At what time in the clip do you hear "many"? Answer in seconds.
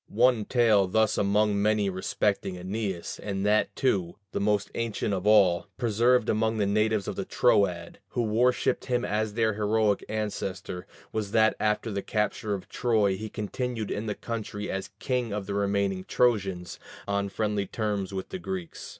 1.61-1.87